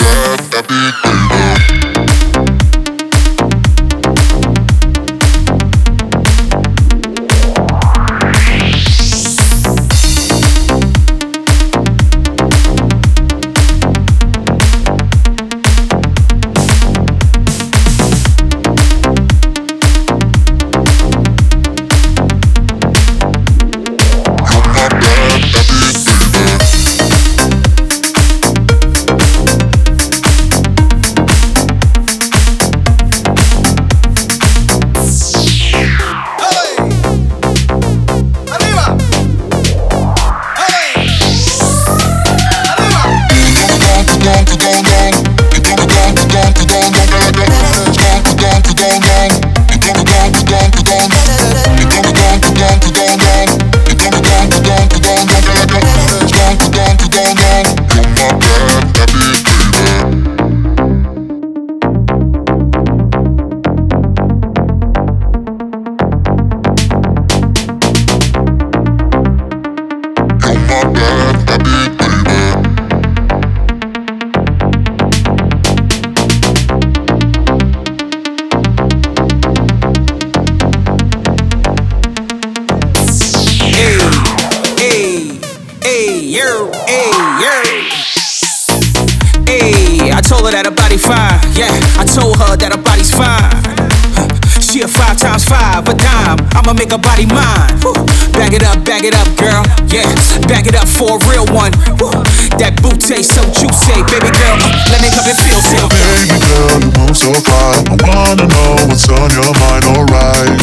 [0.00, 1.57] I'll be baby.
[49.00, 49.37] night.
[96.78, 97.74] Make her body mine.
[98.32, 99.66] Back it up, back it up, girl.
[99.90, 100.06] Yeah,
[100.46, 101.72] back it up for a real one.
[102.56, 104.56] That boot tastes so juicy, baby girl.
[104.88, 105.90] Let me come and feel so.
[105.90, 107.82] Baby girl, you move so fine.
[107.90, 110.54] I wanna know what's on your mind, alright.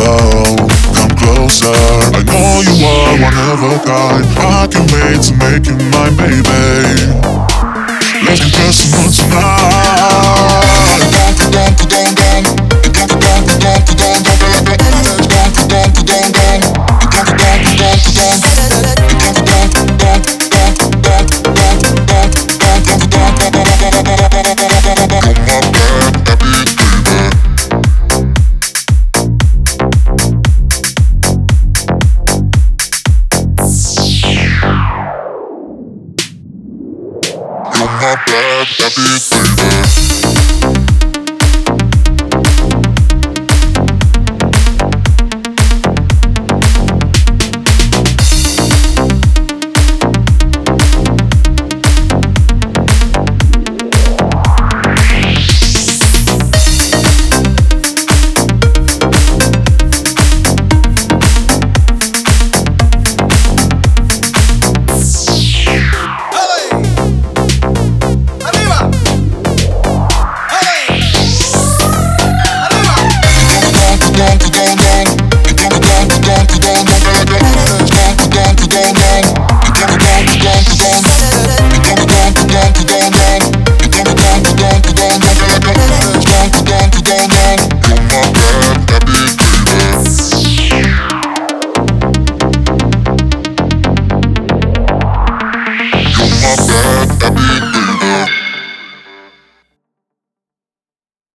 [0.00, 0.56] Oh,
[0.96, 1.70] come closer.
[2.16, 4.24] I know you are one of a kind.
[4.40, 6.89] I can wait to make you my baby.
[9.10, 10.50] Get personal
[38.66, 39.29] tonight.